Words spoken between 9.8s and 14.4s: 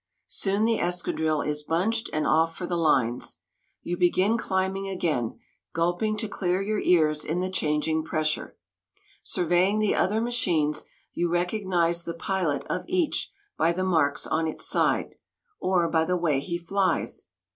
other machines, you recognize the pilot of each by the marks